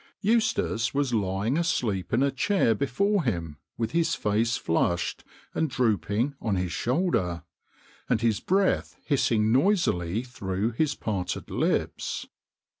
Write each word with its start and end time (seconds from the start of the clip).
Eustace 0.21 0.95
was 0.95 1.13
lying 1.13 1.59
asleep 1.59 2.11
in 2.11 2.23
a 2.23 2.31
chair 2.31 2.73
before 2.73 3.23
him 3.23 3.57
with 3.77 3.91
his 3.91 4.15
face 4.15 4.57
flushed 4.57 5.23
and 5.53 5.69
drooping 5.69 6.33
on 6.41 6.55
his 6.55 6.71
shoulder, 6.71 7.43
and 8.09 8.21
his 8.21 8.39
breath 8.39 8.95
hissing 9.05 9.51
noisily 9.51 10.23
through 10.23 10.71
his 10.71 10.95
parted 10.95 11.51
lips. 11.51 12.25